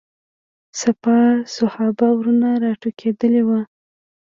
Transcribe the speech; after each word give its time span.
سپاه 0.81 1.29
صحابه 1.55 2.07
ورنه 2.17 2.49
راټوکېدلي 2.63 3.41
وو. 3.47 3.59